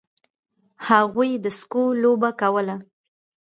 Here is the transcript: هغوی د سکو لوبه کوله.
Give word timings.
هغوی 0.87 1.31
د 1.43 1.45
سکو 1.59 1.83
لوبه 2.01 2.29
کوله. 2.41 2.75